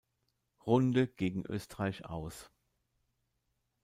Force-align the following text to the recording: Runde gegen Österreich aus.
Runde 0.65 1.05
gegen 1.07 1.45
Österreich 1.45 2.05
aus. 2.05 2.49